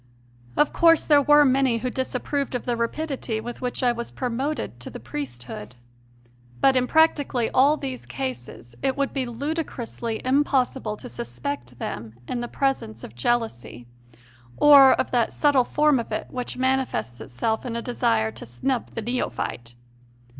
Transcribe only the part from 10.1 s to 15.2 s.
impossible to suspect in them the presence of jealousy or of